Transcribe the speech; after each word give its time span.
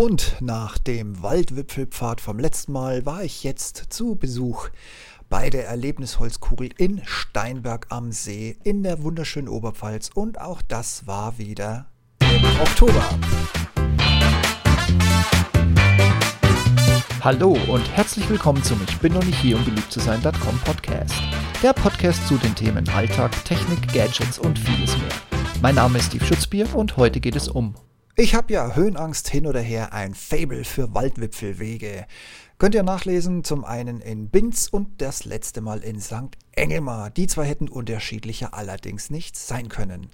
Und 0.00 0.36
nach 0.40 0.78
dem 0.78 1.22
Waldwipfelpfad 1.22 2.22
vom 2.22 2.38
letzten 2.38 2.72
Mal 2.72 3.04
war 3.04 3.22
ich 3.22 3.44
jetzt 3.44 3.88
zu 3.90 4.14
Besuch 4.14 4.70
bei 5.28 5.50
der 5.50 5.68
Erlebnisholzkugel 5.68 6.70
in 6.78 7.02
Steinberg 7.04 7.84
am 7.90 8.10
See 8.10 8.56
in 8.64 8.82
der 8.82 9.02
wunderschönen 9.02 9.50
Oberpfalz 9.50 10.08
und 10.14 10.40
auch 10.40 10.62
das 10.62 11.06
war 11.06 11.36
wieder 11.36 11.84
im 12.20 12.42
Oktober. 12.62 13.04
Hallo 17.20 17.58
und 17.68 17.86
herzlich 17.94 18.26
willkommen 18.30 18.62
zum 18.62 18.80
Ich 18.88 18.96
bin 19.00 19.12
noch 19.12 19.24
nicht 19.24 19.38
hier, 19.38 19.58
um 19.58 19.64
beliebt 19.66 19.92
zu 19.92 20.00
sein.com 20.00 20.58
Podcast. 20.64 21.12
Der 21.62 21.74
Podcast 21.74 22.26
zu 22.26 22.38
den 22.38 22.54
Themen 22.54 22.88
Alltag, 22.88 23.32
Technik, 23.44 23.92
Gadgets 23.92 24.38
und 24.38 24.58
vieles 24.58 24.96
mehr. 24.96 25.12
Mein 25.60 25.74
Name 25.74 25.98
ist 25.98 26.06
Steve 26.06 26.24
Schutzbier 26.24 26.74
und 26.74 26.96
heute 26.96 27.20
geht 27.20 27.36
es 27.36 27.50
um 27.50 27.74
ich 28.20 28.34
habe 28.34 28.52
ja 28.52 28.74
Höhenangst 28.74 29.30
hin 29.30 29.46
oder 29.46 29.60
her, 29.60 29.94
ein 29.94 30.12
Fable 30.14 30.64
für 30.64 30.94
Waldwipfelwege. 30.94 32.06
Könnt 32.58 32.74
ihr 32.74 32.82
nachlesen, 32.82 33.44
zum 33.44 33.64
einen 33.64 34.02
in 34.02 34.28
Binz 34.28 34.68
und 34.70 35.00
das 35.00 35.24
letzte 35.24 35.62
Mal 35.62 35.78
in 35.78 36.02
St. 36.02 36.36
Engelmar. 36.52 37.08
Die 37.08 37.26
zwei 37.28 37.46
hätten 37.46 37.70
unterschiedlicher 37.70 38.52
allerdings 38.52 39.08
nicht 39.08 39.38
sein 39.38 39.70
können 39.70 40.10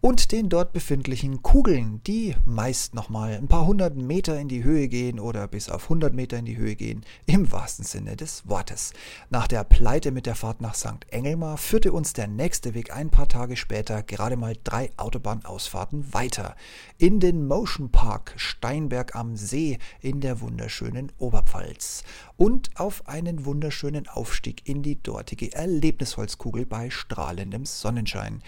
und 0.00 0.32
den 0.32 0.48
dort 0.48 0.72
befindlichen 0.72 1.42
Kugeln, 1.42 2.00
die 2.06 2.34
meist 2.46 2.94
nochmal 2.94 3.34
ein 3.34 3.48
paar 3.48 3.66
hundert 3.66 3.96
Meter 3.96 4.38
in 4.40 4.48
die 4.48 4.64
Höhe 4.64 4.88
gehen 4.88 5.20
oder 5.20 5.46
bis 5.46 5.68
auf 5.68 5.84
100 5.84 6.14
Meter 6.14 6.38
in 6.38 6.46
die 6.46 6.56
Höhe 6.56 6.74
gehen, 6.74 7.04
im 7.26 7.52
wahrsten 7.52 7.84
Sinne 7.84 8.16
des 8.16 8.48
Wortes. 8.48 8.94
Nach 9.28 9.46
der 9.46 9.62
Pleite 9.62 10.10
mit 10.10 10.24
der 10.24 10.34
Fahrt 10.34 10.62
nach 10.62 10.74
St. 10.74 11.06
Engelmar 11.10 11.58
führte 11.58 11.92
uns 11.92 12.14
der 12.14 12.28
nächste 12.28 12.72
Weg 12.72 12.94
ein 12.94 13.10
paar 13.10 13.28
Tage 13.28 13.56
später 13.56 14.02
gerade 14.02 14.36
mal 14.36 14.56
drei 14.64 14.90
Autobahnausfahrten 14.96 16.14
weiter 16.14 16.56
in 16.96 17.20
den 17.20 17.46
Motion 17.46 17.90
Park 17.90 18.32
Steinberg 18.36 19.14
am 19.14 19.36
See 19.36 19.78
in 20.00 20.20
der 20.20 20.40
wunderschönen 20.40 21.12
Oberpfalz 21.18 22.04
und 22.38 22.70
auf 22.80 23.06
einen 23.06 23.44
wunderschönen 23.44 24.08
Aufstieg 24.08 24.66
in 24.66 24.82
die 24.82 25.02
dortige 25.02 25.52
Erlebnisholzkugel 25.52 26.64
bei 26.64 26.88
strahlendem 26.88 27.66
Sonnenschein. 27.66 28.42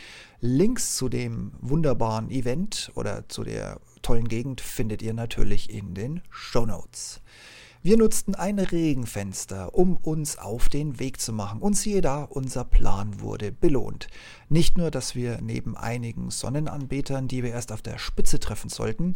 Links 0.45 0.97
zu 0.97 1.09
dem 1.09 1.42
wunderbaren 1.61 2.31
Event 2.31 2.93
oder 2.95 3.29
zu 3.29 3.45
der 3.45 3.81
tollen 4.03 4.29
Gegend 4.29 4.61
findet 4.61 5.03
ihr 5.03 5.15
natürlich 5.15 5.71
in 5.71 5.95
den 5.95 6.23
Show 6.31 6.67
Notes. 6.67 7.21
Wir 7.85 7.97
nutzten 7.97 8.37
ein 8.37 8.61
Regenfenster, 8.61 9.75
um 9.75 9.97
uns 9.97 10.39
auf 10.39 10.69
den 10.69 11.01
Weg 11.01 11.21
zu 11.21 11.33
machen. 11.33 11.61
Und 11.61 11.77
siehe 11.77 12.01
da, 12.01 12.23
unser 12.23 12.63
Plan 12.63 13.21
wurde 13.21 13.51
belohnt. 13.51 14.07
Nicht 14.53 14.77
nur, 14.77 14.91
dass 14.91 15.15
wir 15.15 15.41
neben 15.41 15.79
einigen 15.79 16.31
Sonnenanbetern, 16.31 17.27
die 17.27 17.43
wir 17.43 17.53
erst 17.53 17.73
auf 17.73 17.81
der 17.81 17.97
Spitze 17.97 18.39
treffen 18.39 18.69
sollten, 18.69 19.15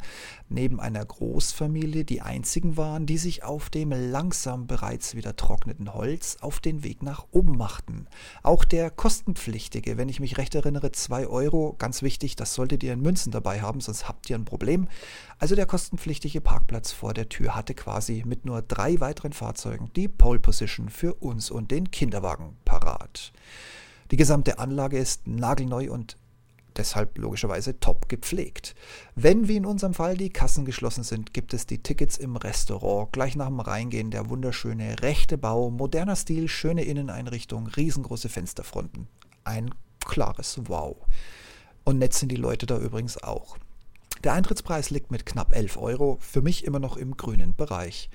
neben 0.49 0.81
einer 0.81 1.05
Großfamilie 1.05 2.07
die 2.07 2.23
einzigen 2.23 2.79
waren, 2.79 3.05
die 3.05 3.19
sich 3.19 3.45
auf 3.45 3.69
dem 3.69 3.91
langsam 3.91 4.67
bereits 4.67 5.15
wieder 5.15 5.37
trockneten 5.37 5.93
Holz 5.93 6.39
auf 6.41 6.61
den 6.61 6.85
Weg 6.85 7.03
nach 7.03 7.27
oben 7.33 7.59
machten. 7.59 8.07
Auch 8.43 8.65
der 8.65 8.91
kostenpflichtige, 8.91 9.99
wenn 9.99 10.09
ich 10.09 10.21
mich 10.21 10.39
recht 10.39 10.55
erinnere, 10.55 10.91
2 10.91 11.27
Euro, 11.27 11.75
ganz 11.77 12.01
wichtig, 12.01 12.37
das 12.37 12.55
solltet 12.55 12.83
ihr 12.83 12.95
in 12.95 13.03
Münzen 13.03 13.31
dabei 13.31 13.61
haben, 13.61 13.83
sonst 13.83 14.09
habt 14.09 14.31
ihr 14.31 14.39
ein 14.39 14.47
Problem. 14.47 14.89
Also 15.39 15.55
der 15.55 15.67
kostenpflichtige 15.67 16.41
Parkplatz 16.41 16.93
vor 16.93 17.13
der 17.13 17.29
Tür 17.29 17.55
hatte 17.55 17.75
quasi 17.75 18.23
mit 18.25 18.47
nur 18.47 18.63
drei 18.63 19.01
weiteren 19.01 19.35
Fahrzeugen 19.35 19.91
die 19.97 20.09
Pole 20.09 20.41
Position 20.41 20.89
für 20.89 21.13
uns 21.13 21.51
und 21.51 21.71
den 21.71 21.91
Kinderwagen 21.91 22.57
parat. 22.65 23.35
Die 24.11 24.17
gesamte 24.17 24.59
Anlage 24.59 24.99
ist 24.99 25.27
nagelneu 25.27 25.91
und 25.91 26.17
deshalb 26.77 27.19
logischerweise 27.19 27.81
top 27.81 28.09
gepflegt. 28.09 28.75
Wenn 29.15 29.49
wie 29.49 29.57
in 29.57 29.67
unserem 29.67 29.95
Fall 29.95 30.17
die 30.17 30.31
Kassen 30.31 30.65
geschlossen 30.65 31.05
sind, 31.05 31.33
gibt 31.33 31.55
es 31.55 31.67
die 31.67 31.83
Tickets 31.83 32.17
im 32.17 32.37
Restaurant. 32.37 33.13
Gleich 33.13 33.37
nach 33.37 33.49
dem 33.49 33.61
Reingehen 33.61 34.11
der 34.11 34.29
wunderschöne 34.29 35.03
rechte 35.03 35.39
Bau, 35.39 35.71
moderner 35.71 36.17
Stil, 36.17 36.49
schöne 36.49 36.85
Inneneinrichtung, 36.85 37.67
riesengroße 37.67 38.29
Fensterfronten. 38.29 39.09
Ein 39.45 39.75
klares 40.05 40.61
Wow. 40.67 40.97
Und 41.85 41.99
nett 41.99 42.15
sind 42.15 42.31
die 42.31 42.37
Leute 42.37 42.67
da 42.67 42.79
übrigens 42.79 43.23
auch. 43.23 43.59
Der 44.25 44.33
Eintrittspreis 44.33 44.91
liegt 44.91 45.11
mit 45.11 45.27
knapp 45.27 45.55
11 45.55 45.77
Euro, 45.77 46.19
für 46.21 46.43
mich 46.43 46.65
immer 46.65 46.81
noch 46.81 46.97
im 46.97 47.17
grünen 47.17 47.55
Bereich. 47.55 48.11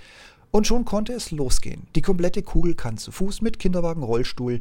Und 0.51 0.67
schon 0.67 0.83
konnte 0.83 1.13
es 1.13 1.31
losgehen. 1.31 1.87
Die 1.95 2.01
komplette 2.01 2.43
Kugel 2.43 2.75
kann 2.75 2.97
zu 2.97 3.13
Fuß 3.13 3.41
mit 3.41 3.59
Kinderwagen, 3.59 4.03
Rollstuhl, 4.03 4.59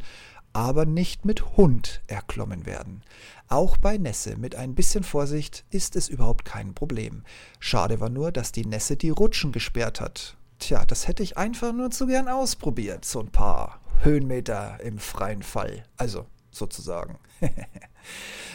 aber 0.53 0.85
nicht 0.85 1.25
mit 1.25 1.57
Hund 1.57 2.03
erklommen 2.07 2.67
werden. 2.67 3.03
Auch 3.49 3.77
bei 3.77 3.99
Nässe 3.99 4.37
mit 4.37 4.55
ein 4.55 4.75
bisschen 4.75 5.05
Vorsicht 5.05 5.65
ist 5.71 5.97
es 5.97 6.09
überhaupt 6.09 6.45
kein 6.45 6.75
Problem. 6.75 7.25
Schade 7.59 8.01
war 8.01 8.09
nur, 8.09 8.33
dass 8.33 8.53
die 8.53 8.65
Nässe 8.65 8.97
die 8.97 9.11
Rutschen 9.11 9.53
gesperrt 9.53 10.01
hat. 10.01 10.37
Tja, 10.59 10.85
das 10.85 11.09
hätte 11.09 11.23
ich 11.23 11.37
einfach 11.37 11.73
nur 11.73 11.91
zu 11.91 12.07
gern 12.07 12.29
ausprobiert, 12.29 13.05
so 13.05 13.21
ein 13.21 13.31
paar 13.31 13.81
Höhenmeter 14.03 14.79
im 14.83 14.99
freien 14.99 15.43
Fall. 15.43 15.85
Also 15.97 16.27
sozusagen. 16.51 17.19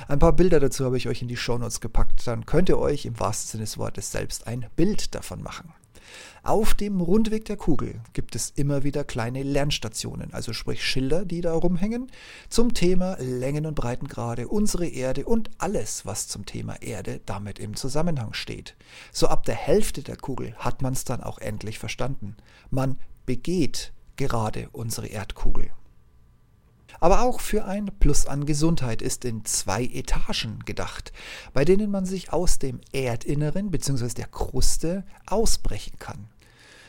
ein 0.08 0.20
paar 0.20 0.34
Bilder 0.34 0.60
dazu 0.60 0.86
habe 0.86 0.98
ich 0.98 1.08
euch 1.08 1.22
in 1.22 1.28
die 1.28 1.38
Shownotes 1.38 1.82
gepackt, 1.82 2.26
dann 2.28 2.46
könnt 2.46 2.70
ihr 2.70 2.78
euch 2.78 3.06
im 3.06 3.20
wahrsten 3.20 3.52
Sinne 3.52 3.64
des 3.64 3.78
Wortes 3.78 4.12
selbst 4.12 4.48
ein 4.48 4.68
Bild 4.76 5.16
davon 5.16 5.42
machen. 5.42 5.74
Auf 6.44 6.74
dem 6.74 7.02
Rundweg 7.02 7.46
der 7.46 7.58
Kugel 7.58 8.02
gibt 8.14 8.36
es 8.36 8.52
immer 8.56 8.84
wieder 8.84 9.04
kleine 9.04 9.44
Lernstationen, 9.44 10.34
also 10.34 10.54
sprich 10.54 10.84
Schilder, 10.84 11.26
die 11.26 11.42
da 11.42 11.54
rumhängen, 11.54 12.12
zum 12.50 12.74
Thema 12.74 13.18
Längen- 13.20 13.66
und 13.66 13.76
Breitengrade, 13.76 14.48
unsere 14.48 14.88
Erde 14.88 15.26
und 15.26 15.50
alles, 15.58 16.06
was 16.06 16.28
zum 16.28 16.46
Thema 16.46 16.82
Erde 16.82 17.22
damit 17.26 17.60
im 17.60 17.76
Zusammenhang 17.76 18.34
steht. 18.34 18.76
So 19.12 19.28
ab 19.28 19.44
der 19.46 19.56
Hälfte 19.56 20.04
der 20.04 20.18
Kugel 20.18 20.54
hat 20.58 20.82
man 20.82 20.94
es 20.94 21.04
dann 21.04 21.24
auch 21.24 21.40
endlich 21.40 21.80
verstanden. 21.80 22.36
Man 22.70 22.98
begeht 23.26 23.92
gerade 24.16 24.70
unsere 24.72 25.08
Erdkugel. 25.08 25.72
Aber 27.00 27.22
auch 27.22 27.42
für 27.42 27.66
ein 27.66 27.92
Plus 28.00 28.26
an 28.26 28.46
Gesundheit 28.46 29.02
ist 29.02 29.26
in 29.26 29.46
zwei 29.46 29.84
Etagen 29.84 30.60
gedacht, 30.66 31.12
bei 31.54 31.66
denen 31.66 31.92
man 31.92 32.06
sich 32.06 32.32
aus 32.34 32.60
dem 32.60 32.82
Erdinneren 32.92 33.72
bzw. 33.72 34.14
der 34.14 34.28
Kruste 34.28 35.04
ausbrechen 35.26 36.00
kann. 36.00 36.28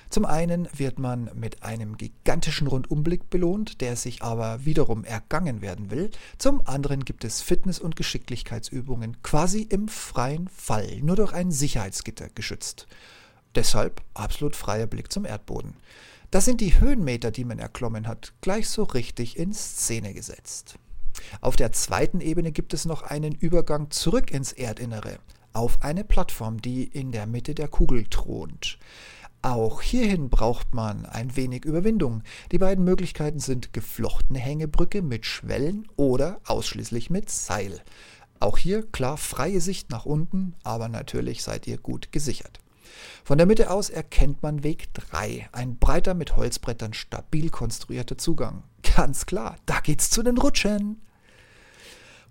Zum 0.09 0.25
einen 0.25 0.69
wird 0.75 0.99
man 0.99 1.31
mit 1.34 1.62
einem 1.62 1.97
gigantischen 1.97 2.69
Rundumblick 2.69 3.28
belohnt, 3.28 3.81
der 3.81 3.97
sich 3.97 4.22
aber 4.22 4.65
wiederum 4.65 5.05
ergangen 5.05 5.62
werden 5.62 5.91
will. 5.91 6.11
Zum 6.38 6.67
anderen 6.67 7.05
gibt 7.05 7.25
es 7.25 7.43
Fitness- 7.43 7.81
und 7.81 7.97
Geschicklichkeitsübungen 7.97 9.21
quasi 9.23 9.62
im 9.62 9.88
freien 9.88 10.49
Fall, 10.49 11.00
nur 11.03 11.17
durch 11.17 11.33
ein 11.33 11.50
Sicherheitsgitter 11.50 12.28
geschützt. 12.34 12.87
Deshalb 13.56 14.00
absolut 14.15 14.55
freier 14.55 14.87
Blick 14.87 15.11
zum 15.11 15.25
Erdboden. 15.25 15.75
Das 16.36 16.44
sind 16.44 16.60
die 16.60 16.78
Höhenmeter, 16.78 17.30
die 17.30 17.47
man 17.47 17.58
erklommen 17.58 18.06
hat, 18.06 18.34
gleich 18.42 18.69
so 18.69 18.82
richtig 18.82 19.38
in 19.38 19.54
Szene 19.54 20.12
gesetzt. 20.12 20.78
Auf 21.41 21.56
der 21.56 21.72
zweiten 21.72 22.20
Ebene 22.20 22.52
gibt 22.52 22.74
es 22.74 22.84
noch 22.84 23.00
einen 23.00 23.32
Übergang 23.32 23.91
zurück 23.91 24.30
ins 24.30 24.52
Erdinnere, 24.52 25.19
auf 25.54 25.82
eine 25.82 26.04
Plattform, 26.04 26.60
die 26.60 26.84
in 26.84 27.10
der 27.10 27.26
Mitte 27.26 27.54
der 27.54 27.69
Kugel 27.69 28.04
thront. 28.04 28.78
Auch 29.41 29.80
hierhin 29.80 30.28
braucht 30.28 30.75
man 30.75 31.06
ein 31.06 31.36
wenig 31.36 31.64
Überwindung. 31.64 32.22
Die 32.52 32.58
beiden 32.58 32.84
Möglichkeiten 32.84 33.41
sind 33.41 33.72
geflochtene 33.72 34.38
Hängebrücke 34.38 35.00
mit 35.00 35.25
Schwellen 35.25 35.88
oder 35.96 36.42
ausschließlich 36.44 37.08
mit 37.08 37.30
Seil. 37.30 37.80
Auch 38.41 38.58
hier 38.58 38.82
klar 38.82 39.16
freie 39.16 39.62
Sicht 39.62 39.88
nach 39.88 40.04
unten, 40.04 40.54
aber 40.64 40.91
natürlich 40.91 41.42
seid 41.42 41.66
ihr 41.66 41.78
gut 41.78 42.12
gesichert. 42.12 42.60
Von 43.24 43.38
der 43.38 43.47
Mitte 43.47 43.70
aus 43.70 43.91
erkennt 43.91 44.42
man 44.42 44.62
Weg 44.62 44.92
3, 44.94 45.48
ein 45.52 45.78
breiter 45.78 46.14
mit 46.14 46.36
Holzbrettern 46.36 46.94
stabil 46.94 47.50
konstruierter 47.50 48.19
Zugang. 48.19 48.62
Ganz 48.97 49.26
klar, 49.26 49.56
da 49.66 49.80
geht's 49.80 50.10
zu 50.10 50.22
den 50.22 50.38
Rutschen. 50.38 51.00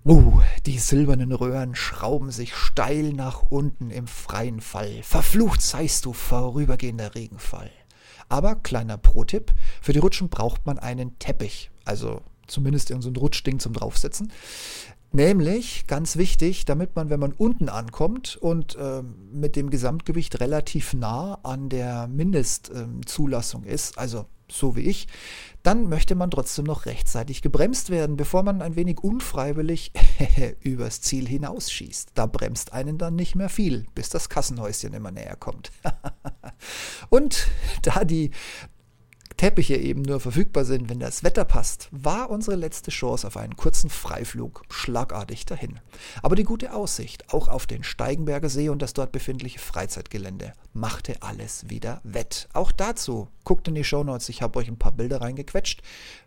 Uh, 0.07 0.39
die 0.67 0.77
silbernen 0.77 1.31
Röhren 1.31 1.73
schrauben 1.73 2.29
sich 2.29 2.55
steil 2.55 3.11
nach 3.11 3.41
unten 3.49 3.89
im 3.89 4.07
freien 4.07 4.61
Fall. 4.61 5.01
Verflucht 5.01 5.61
seist 5.61 6.05
du, 6.05 6.13
vorübergehender 6.13 7.15
Regenfall. 7.15 7.71
Aber 8.29 8.55
kleiner 8.55 8.97
Pro-Tipp, 8.97 9.53
für 9.81 9.93
die 9.93 9.99
Rutschen 9.99 10.29
braucht 10.29 10.65
man 10.67 10.77
einen 10.77 11.17
Teppich, 11.17 11.71
also 11.85 12.21
zumindest 12.47 12.91
irgendein 12.91 13.15
so 13.15 13.21
Rutschding 13.21 13.59
zum 13.59 13.73
draufsetzen. 13.73 14.31
Nämlich, 15.15 15.87
ganz 15.87 16.17
wichtig, 16.17 16.65
damit 16.65 16.97
man, 16.97 17.09
wenn 17.09 17.21
man 17.21 17.31
unten 17.31 17.69
ankommt 17.69 18.35
und 18.35 18.75
äh, 18.75 19.01
mit 19.31 19.55
dem 19.55 19.69
Gesamtgewicht 19.69 20.41
relativ 20.41 20.93
nah 20.93 21.39
an 21.41 21.69
der 21.69 22.07
Mindestzulassung 22.07 23.63
äh, 23.63 23.73
ist, 23.73 23.97
also 23.97 24.25
so 24.51 24.75
wie 24.75 24.81
ich, 24.81 25.07
dann 25.63 25.87
möchte 25.87 26.15
man 26.15 26.31
trotzdem 26.31 26.65
noch 26.65 26.85
rechtzeitig 26.85 27.41
gebremst 27.41 27.91
werden, 27.91 28.17
bevor 28.17 28.43
man 28.43 28.61
ein 28.61 28.75
wenig 28.75 28.99
unfreiwillig 28.99 29.93
übers 30.59 30.99
Ziel 30.99 31.25
hinausschießt. 31.29 32.09
Da 32.13 32.25
bremst 32.25 32.73
einen 32.73 32.97
dann 32.97 33.15
nicht 33.15 33.35
mehr 33.35 33.49
viel, 33.49 33.85
bis 33.95 34.09
das 34.09 34.27
Kassenhäuschen 34.27 34.93
immer 34.93 35.11
näher 35.11 35.37
kommt. 35.37 35.71
und 37.09 37.47
da 37.83 38.03
die 38.03 38.31
Teppiche 39.37 39.75
eben 39.75 40.01
nur 40.01 40.21
verfügbar 40.21 40.63
sind, 40.63 40.89
wenn 40.89 40.99
das 40.99 41.23
Wetter 41.23 41.43
passt, 41.43 41.89
war 41.91 42.29
unsere 42.29 42.55
letzte 42.55 42.89
Chance 42.89 43.27
auf 43.27 43.35
einen 43.35 43.57
kurzen 43.57 43.89
Freiflug 43.89 44.63
schlagartig 44.69 45.45
dahin. 45.45 45.79
Aber 46.21 46.35
die 46.35 46.45
gute 46.45 46.73
Aussicht, 46.73 47.33
auch 47.33 47.49
auf 47.49 47.67
den 47.67 47.83
Steigenberger 47.83 48.47
See 48.47 48.69
und 48.69 48.81
das 48.81 48.93
dort 48.93 49.11
befindliche 49.11 49.59
Freizeitgelände, 49.59 50.53
machte 50.73 51.21
alles 51.21 51.69
wieder 51.69 51.99
wett. 52.03 52.47
Auch 52.53 52.71
dazu 52.71 53.27
guckt 53.43 53.67
in 53.67 53.75
die 53.75 53.83
Shownotes, 53.83 54.29
ich 54.29 54.41
habe 54.41 54.57
euch 54.59 54.69
ein 54.69 54.79
paar 54.79 54.93
Bilder 54.93 55.19
reingequetscht. 55.19 55.81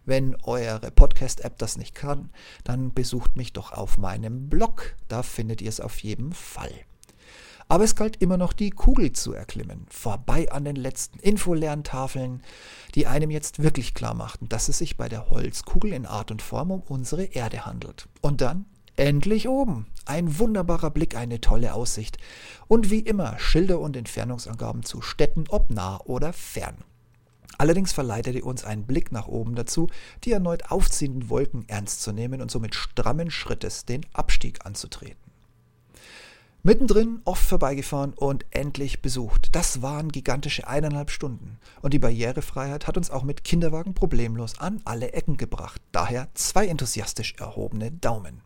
Wenn 0.05 0.37
eure 0.43 0.90
Podcast-App 0.90 1.56
das 1.58 1.78
nicht 1.78 1.94
kann, 1.94 2.31
dann 2.64 2.93
besucht 2.93 3.37
mich 3.37 3.55
doch 3.55 3.72
auf 3.72 3.96
meinem 3.96 4.50
Blog, 4.50 4.96
da 5.08 5.22
findet 5.22 5.62
ihr 5.62 5.70
es 5.70 5.81
auf 5.81 5.99
jeden 6.00 6.32
Fall. 6.32 6.72
Aber 7.69 7.85
es 7.85 7.94
galt 7.94 8.17
immer 8.23 8.38
noch 8.38 8.55
die 8.55 8.70
Kugel 8.70 9.12
zu 9.12 9.35
erklimmen, 9.35 9.87
vorbei 9.91 10.50
an 10.50 10.65
den 10.65 10.76
letzten 10.76 11.19
Infolerntafeln, 11.19 12.43
die 12.94 13.06
einem 13.06 13.31
jetzt 13.31 13.62
wirklich 13.62 13.93
klar 13.93 14.15
machten, 14.15 14.49
dass 14.49 14.70
es 14.70 14.79
sich 14.79 14.97
bei 14.97 15.11
der 15.11 15.29
Holzkugel 15.29 15.93
in 15.93 16.06
Art 16.06 16.31
und 16.31 16.41
Form 16.41 16.70
um 16.70 16.81
unsere 16.81 17.25
Erde 17.25 17.67
handelt. 17.67 18.09
Und 18.23 18.41
dann 18.41 18.65
endlich 18.97 19.49
oben. 19.49 19.87
Ein 20.06 20.38
wunderbarer 20.38 20.91
Blick, 20.91 21.15
eine 21.15 21.41
tolle 21.41 21.75
Aussicht. 21.75 22.17
Und 22.67 22.91
wie 22.91 23.00
immer 23.00 23.38
Schilder 23.38 23.81
und 23.81 23.97
Entfernungsangaben 23.97 24.82
zu 24.82 25.03
Städten, 25.03 25.44
ob 25.49 25.70
nah 25.70 26.00
oder 26.05 26.32
fern. 26.32 26.76
Allerdings 27.59 27.93
verleitete 27.93 28.44
uns 28.44 28.65
ein 28.65 28.87
Blick 28.87 29.12
nach 29.12 29.26
oben 29.26 29.55
dazu, 29.55 29.88
die 30.25 30.32
erneut 30.32 30.70
aufziehenden 30.70 31.29
Wolken 31.29 31.69
ernst 31.69 32.03
zu 32.03 32.12
nehmen 32.12 32.41
und 32.41 32.50
somit 32.50 32.75
strammen 32.75 33.31
Schrittes 33.31 33.85
den 33.85 34.06
Abstieg 34.12 34.65
anzutreten. 34.65 35.28
Mittendrin 36.69 37.23
oft 37.25 37.47
vorbeigefahren 37.47 38.12
und 38.12 38.44
endlich 38.50 39.00
besucht. 39.00 39.56
Das 39.56 39.81
waren 39.81 40.12
gigantische 40.12 40.69
eineinhalb 40.69 41.11
Stunden. 41.11 41.59
Und 41.81 41.94
die 41.94 41.99
Barrierefreiheit 41.99 42.87
hat 42.87 42.99
uns 42.99 43.11
auch 43.11 43.23
mit 43.23 43.43
Kinderwagen 43.43 43.94
problemlos 43.94 44.61
an 44.61 44.82
alle 44.85 45.15
Ecken 45.15 45.38
gebracht. 45.38 45.81
Daher 45.93 46.29
zwei 46.35 46.67
enthusiastisch 46.67 47.37
erhobene 47.38 47.91
Daumen. 47.91 48.43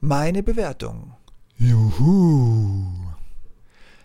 Meine 0.00 0.42
Bewertung. 0.42 1.12
Juhu. 1.56 2.82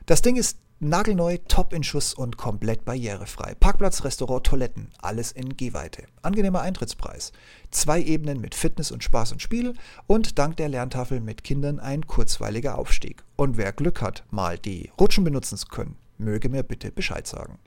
Das 0.06 0.22
Ding 0.22 0.36
ist 0.36 0.60
Nagelneu, 0.90 1.38
top 1.48 1.74
in 1.74 1.84
Schuss 1.84 2.14
und 2.14 2.38
komplett 2.38 2.86
barrierefrei. 2.86 3.56
Parkplatz, 3.56 4.04
Restaurant, 4.04 4.46
Toiletten, 4.46 4.92
alles 5.02 5.32
in 5.32 5.58
Gehweite. 5.58 6.04
Angenehmer 6.22 6.62
Eintrittspreis. 6.62 7.32
Zwei 7.72 8.02
Ebenen 8.02 8.40
mit 8.40 8.54
Fitness 8.54 8.92
und 8.92 9.04
Spaß 9.04 9.32
und 9.32 9.42
Spiel 9.42 9.74
und 10.08 10.38
dank 10.38 10.58
der 10.58 10.70
Lerntafel 10.70 11.20
mit 11.20 11.44
Kindern 11.44 11.80
ein 11.80 12.06
kurzweiliger 12.06 12.78
Aufstieg. 12.78 13.24
Und 13.36 13.58
wer 13.58 13.74
Glück 13.74 14.02
hat, 14.02 14.24
mal 14.30 14.58
die 14.58 14.92
Rutschen 15.00 15.24
benutzen 15.24 15.58
zu 15.58 15.68
können, 15.68 15.96
möge 16.18 16.50
mir 16.50 16.64
bitte 16.64 16.92
Bescheid 16.92 17.26
sagen. 17.26 17.58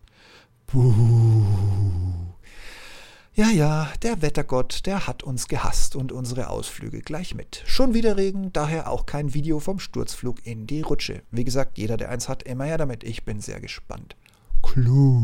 Puh. 0.66 2.27
Ja, 3.38 3.50
ja, 3.50 3.92
der 4.02 4.20
Wettergott, 4.20 4.84
der 4.84 5.06
hat 5.06 5.22
uns 5.22 5.46
gehasst 5.46 5.94
und 5.94 6.10
unsere 6.10 6.50
Ausflüge 6.50 7.02
gleich 7.02 7.36
mit. 7.36 7.62
Schon 7.66 7.94
wieder 7.94 8.16
Regen, 8.16 8.52
daher 8.52 8.90
auch 8.90 9.06
kein 9.06 9.32
Video 9.32 9.60
vom 9.60 9.78
Sturzflug 9.78 10.44
in 10.44 10.66
die 10.66 10.80
Rutsche. 10.80 11.22
Wie 11.30 11.44
gesagt, 11.44 11.78
jeder, 11.78 11.96
der 11.96 12.08
eins 12.08 12.28
hat, 12.28 12.42
immer 12.42 12.64
her 12.64 12.78
damit. 12.78 13.04
Ich 13.04 13.24
bin 13.24 13.40
sehr 13.40 13.60
gespannt. 13.60 14.16
Clou. 14.60 15.22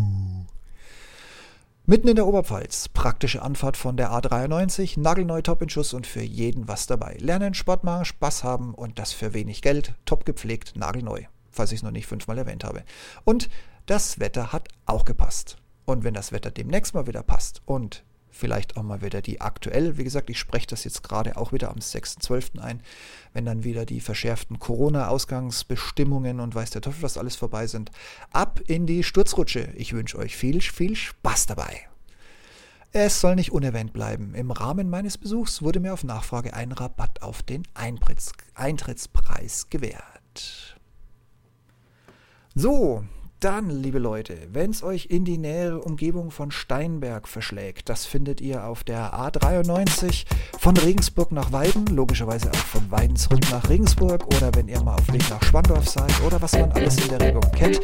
Mitten 1.87 2.07
in 2.07 2.15
der 2.15 2.29
Oberpfalz, 2.29 2.89
praktische 2.89 3.43
Anfahrt 3.43 3.77
von 3.77 3.97
der 3.97 4.13
A93, 4.13 5.01
nagelneu 5.01 5.43
top 5.43 5.63
in 5.63 5.69
Schuss 5.69 5.93
und 5.93 6.07
für 6.07 6.23
jeden 6.23 6.69
was 6.69 6.87
dabei. 6.87 7.17
Lernen, 7.19 7.55
Sport 7.55 7.83
machen, 7.83 8.05
Spaß 8.05 8.45
haben 8.45 8.75
und 8.75 9.01
das 9.01 9.13
für 9.13 9.35
wenig 9.35 9.61
Geld, 9.61 9.97
top 10.05 10.25
gepflegt, 10.25 10.77
nagelneu. 10.77 11.23
Falls 11.51 11.73
ich 11.73 11.81
es 11.81 11.83
noch 11.83 11.91
nicht 11.91 12.07
fünfmal 12.07 12.39
erwähnt 12.39 12.63
habe. 12.63 12.85
Und 13.25 13.51
das 13.87 14.21
Wetter 14.21 14.53
hat 14.53 14.69
auch 14.87 15.05
gepasst. 15.05 15.57
Und 15.85 16.05
wenn 16.05 16.15
das 16.15 16.33
Wetter 16.33 16.51
demnächst 16.51 16.95
mal 16.95 17.07
wieder 17.07 17.23
passt 17.23 17.63
und 17.67 18.05
vielleicht 18.35 18.77
auch 18.77 18.83
mal 18.83 19.01
wieder 19.01 19.23
die 19.23 19.41
aktuell, 19.41 19.97
wie 19.97 20.05
gesagt, 20.05 20.29
ich 20.29 20.39
spreche 20.39 20.67
das 20.67 20.85
jetzt 20.85 21.03
gerade 21.03 21.37
auch 21.37 21.53
wieder 21.53 21.71
am 21.71 21.77
6.12. 21.77 22.59
ein, 22.59 22.83
wenn 23.33 23.45
dann 23.45 23.65
wieder 23.65 23.87
die 23.87 24.01
verschärften 24.01 24.59
Corona-Ausgangsbestimmungen 24.59 26.41
und 26.41 26.55
weiß 26.55 26.71
der 26.71 26.83
Teufel 26.83 27.03
was 27.03 27.17
alles 27.17 27.37
vorbei 27.37 27.67
sind, 27.67 27.91
ab 28.33 28.61
in 28.67 28.87
die 28.87 29.05
Sturzrutsche. 29.05 29.73
Ich 29.77 29.93
wünsche 29.93 30.19
euch 30.19 30.37
viel, 30.37 30.61
viel 30.61 30.97
Spaß 30.97 31.47
dabei. 31.47 31.89
Es 32.97 33.21
soll 33.21 33.35
nicht 33.35 33.53
unerwähnt 33.53 33.93
bleiben. 33.93 34.35
Im 34.35 34.51
Rahmen 34.53 34.89
meines 34.89 35.19
Besuchs 35.19 35.63
wurde 35.63 35.81
mir 35.81 35.93
auf 35.93 36.05
Nachfrage 36.05 36.55
ein 36.55 36.71
Rabatt 36.71 37.23
auf 37.23 37.43
den 37.43 37.65
Eintrittspreis 37.75 39.69
gewährt. 39.69 40.77
So, 42.55 43.05
dann, 43.45 43.69
liebe 43.69 43.99
Leute, 43.99 44.39
wenn 44.51 44.71
es 44.71 44.83
euch 44.83 45.09
in 45.11 45.27
die 45.27 45.37
nähere 45.37 45.79
Umgebung 45.79 46.31
von 46.31 46.51
Steinberg 46.51 47.29
verschlägt, 47.29 47.91
das 47.91 48.07
findet 48.07 48.41
ihr 48.41 48.65
auf 48.65 48.85
der 48.85 49.13
A93 49.13 50.25
von 50.59 50.75
Regensburg 50.79 51.31
nach 51.31 51.53
Weiden, 51.53 51.85
logischerweise 51.89 52.51
auch 52.51 52.57
von 52.57 52.91
Weiden 52.91 53.17
zurück 53.17 53.43
nach 53.51 53.69
Regensburg 53.69 54.27
oder 54.29 54.51
wenn 54.55 54.67
ihr 54.69 54.83
mal 54.83 54.95
auf 54.95 55.13
Weg 55.13 55.29
nach 55.29 55.43
Schwandorf 55.43 55.87
seid 55.87 56.11
oder 56.27 56.41
was 56.41 56.53
man 56.53 56.73
alles 56.73 56.97
in 56.97 57.11
der 57.11 57.21
Region 57.21 57.53
kennt, 57.53 57.81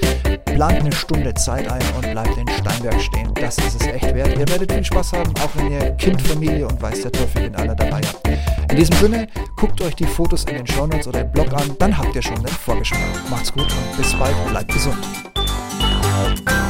plant 0.46 0.80
eine 0.80 0.92
Stunde 0.92 1.34
Zeit 1.34 1.70
ein 1.70 1.82
und 1.94 2.10
bleibt 2.10 2.38
in 2.38 2.48
Steinberg 2.48 2.98
stehen. 2.98 3.30
Das 3.34 3.58
ist 3.58 3.82
es 3.82 3.86
echt 3.86 4.14
wert. 4.14 4.38
Ihr 4.38 4.48
werdet 4.48 4.72
viel 4.72 4.84
Spaß 4.84 5.12
haben, 5.12 5.34
auch 5.42 5.54
wenn 5.56 5.72
ihr 5.72 5.90
Kind, 5.96 6.22
Familie 6.22 6.66
und 6.68 6.80
weiß 6.80 7.02
der 7.02 7.12
Teufel 7.12 7.42
in 7.42 7.54
aller 7.54 7.74
dabei 7.74 8.00
habt. 8.00 8.26
In 8.70 8.76
diesem 8.78 8.96
Sinne, 8.96 9.28
guckt 9.56 9.82
euch 9.82 9.94
die 9.94 10.06
Fotos 10.06 10.44
in 10.44 10.56
den 10.56 10.66
Shownotes 10.66 11.06
oder 11.06 11.20
im 11.20 11.32
Blog 11.32 11.52
an, 11.52 11.76
dann 11.78 11.98
habt 11.98 12.16
ihr 12.16 12.22
schon 12.22 12.42
den 12.42 12.46
Vorgeschmack. 12.48 13.00
Macht's 13.28 13.52
gut 13.52 13.64
und 13.64 13.96
bis 13.98 14.14
bald, 14.14 14.34
bleibt 14.48 14.72
gesund. 14.72 14.96
Bye. 16.20 16.69